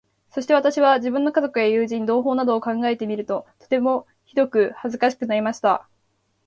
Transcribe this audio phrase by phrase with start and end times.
[0.31, 5.87] そして私は、自分の家族や友人、同胞などを考えてみると、とてもひどく恥かしくなりました。